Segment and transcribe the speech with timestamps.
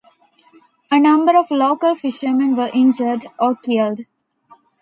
[0.89, 3.99] A number of local fisherman were injured or killed.